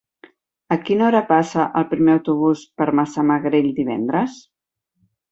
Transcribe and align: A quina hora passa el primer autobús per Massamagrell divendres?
A 0.75 0.75
quina 0.85 1.03
hora 1.07 1.19
passa 1.31 1.65
el 1.81 1.85
primer 1.91 2.15
autobús 2.19 2.63
per 2.81 2.87
Massamagrell 3.01 3.67
divendres? 3.81 4.39